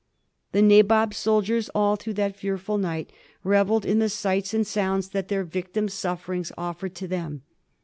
[0.51, 3.11] The Nabob's soldiers all through that fearful night
[3.43, 7.43] revelled in the sights and sounds that their victims' sufferings offered to them.